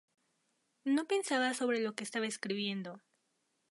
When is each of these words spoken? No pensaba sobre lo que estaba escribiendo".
No 0.83 1.05
pensaba 1.05 1.53
sobre 1.53 1.79
lo 1.79 1.93
que 1.93 2.03
estaba 2.03 2.25
escribiendo". 2.25 3.01